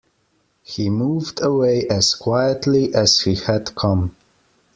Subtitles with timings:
[0.63, 4.15] He moved away as quietly as he had come.